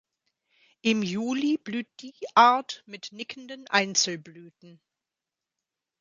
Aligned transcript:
Im 0.81 1.03
Juli 1.03 1.59
blüht 1.59 1.87
die 2.01 2.15
Art 2.33 2.81
mit 2.87 3.11
nickenden 3.11 3.67
Einzelblüten. 3.67 4.81